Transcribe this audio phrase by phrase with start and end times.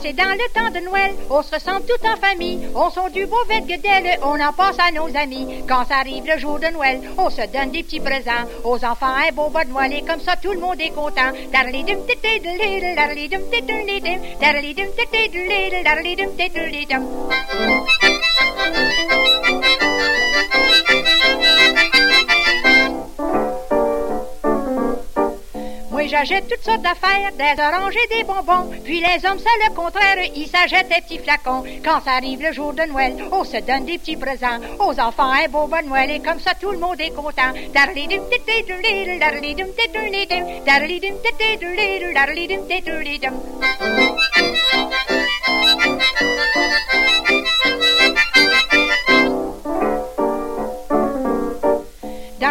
[0.00, 2.60] c'est dans le temps de Noël, on se ressemble tout en famille.
[2.74, 5.62] On sont du beau vedguedel, on en passe à nos amis.
[5.68, 8.48] Quand ça arrive le jour de Noël, on se donne des petits présents.
[8.64, 11.32] Aux enfants, un beau bas de Noël, et comme ça tout le monde est content.
[26.04, 28.70] Moi, j'achète toutes sortes d'affaires, des oranges et des bonbons.
[28.84, 31.64] Puis les hommes, c'est le contraire, ils s'achètent des petits flacons.
[31.82, 34.60] Quand ça arrive le jour de Noël, on se donne des petits présents.
[34.80, 37.54] Aux enfants, un beau bon Noël, et comme ça, tout le monde est content.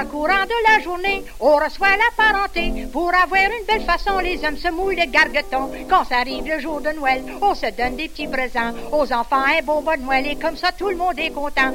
[0.03, 2.73] Dans le courant de la journée, on reçoit la parenté.
[2.91, 5.71] Pour avoir une belle façon, les hommes se mouillent le gargueton.
[5.89, 8.73] Quand ça arrive le jour de Noël, on se donne des petits présents.
[8.91, 11.71] Aux enfants, un beau bon Noël, et comme ça, tout le monde est content.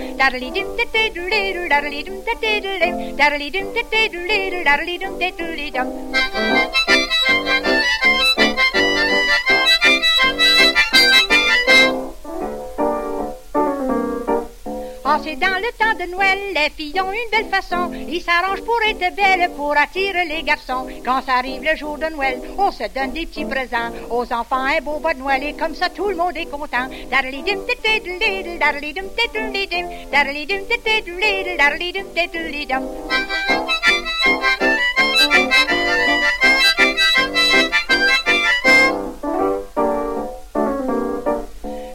[15.25, 17.91] C'est dans le temps de Noël, les filles ont une belle façon.
[18.09, 20.87] Ils s'arrangent pour être belles, pour attirer les garçons.
[21.05, 23.91] Quand ça arrive le jour de Noël, on se donne des petits présents.
[24.11, 26.89] Aux enfants, un beau bas de Noël, et comme ça, tout le monde est content.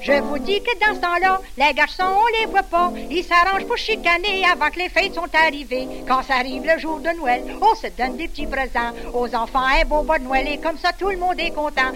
[0.03, 2.91] Je vous dis que dans ce temps-là, les garçons, on les voit pas.
[3.09, 5.87] Ils s'arrangent pour chicaner avant que les fêtes sont arrivées.
[6.05, 8.91] Quand ça arrive le jour de Noël, on se donne des petits présents.
[9.13, 11.93] Aux enfants, un beau bas de Noël, et comme ça, tout le monde est content.